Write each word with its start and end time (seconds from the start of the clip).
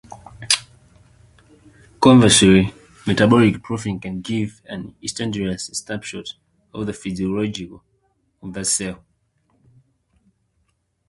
Conversely, 1.99 2.73
metabolic 3.05 3.57
profiling 3.57 4.01
can 4.01 4.19
give 4.21 4.59
an 4.65 4.95
instantaneous 4.99 5.65
snapshot 5.65 6.33
of 6.73 6.87
the 6.87 6.91
physiology 6.93 7.69
of 8.41 8.51
that 8.53 8.65
cell. 8.65 9.05